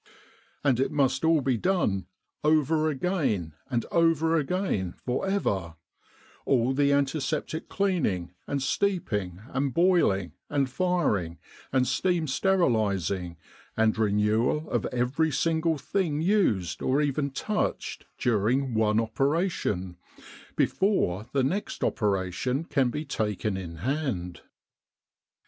[0.63, 2.07] And it must all be done'
[2.43, 5.75] over again and over again for ever,
[6.43, 11.37] all the antiseptic cleaning, and steeping, and boiling, and firing,
[11.71, 13.37] and steam sterilis ing,
[13.77, 19.97] and renewal of every single thing used or even touched during one operation",
[20.55, 24.41] before the next opera tion can be taken in hand.